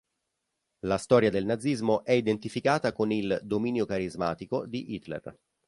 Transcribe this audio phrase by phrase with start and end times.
[0.85, 5.37] La storia del nazismo è identificata con il "dominio carismatico" di Hitler.